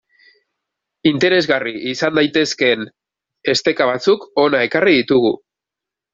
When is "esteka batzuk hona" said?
3.55-4.65